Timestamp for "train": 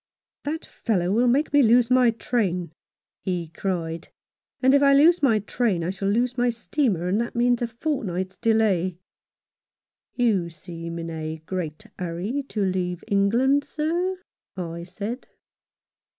2.09-2.71, 5.37-5.83